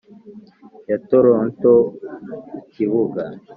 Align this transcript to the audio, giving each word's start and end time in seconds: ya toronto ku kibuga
ya 0.89 0.97
toronto 1.09 1.73
ku 2.49 2.57
kibuga 2.73 3.23